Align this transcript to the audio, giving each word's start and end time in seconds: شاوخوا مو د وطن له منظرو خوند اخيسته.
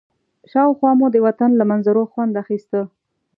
شاوخوا 0.51 0.91
مو 0.99 1.07
د 1.13 1.17
وطن 1.25 1.49
له 1.59 1.63
منظرو 1.71 2.03
خوند 2.11 2.33
اخيسته. 2.43 2.81